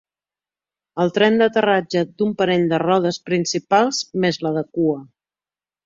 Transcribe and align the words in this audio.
El 1.03 1.13
tren 1.17 1.37
d'aterratge 1.41 2.03
d'un 2.21 2.33
parell 2.41 2.65
de 2.73 2.81
rodes 2.87 3.23
principals 3.31 4.01
més 4.27 4.45
la 4.47 4.57
de 4.61 4.69
cua. 4.79 5.01